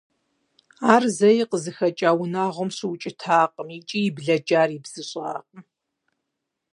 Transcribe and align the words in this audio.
Ар 0.93 1.03
зэи 1.17 1.41
къызыхэкӏа 1.49 2.09
унагъуэм 2.21 2.69
щыукӏытакъым 2.75 3.69
икӏи 3.77 3.99
и 4.07 4.11
блэкӏар 4.15 4.69
ибзыщӏакъым. 4.77 5.61